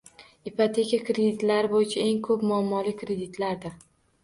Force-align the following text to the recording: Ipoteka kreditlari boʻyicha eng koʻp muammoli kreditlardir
Ipoteka 0.51 0.99
kreditlari 1.09 1.69
boʻyicha 1.75 2.07
eng 2.07 2.23
koʻp 2.31 2.49
muammoli 2.55 2.97
kreditlardir 3.05 3.81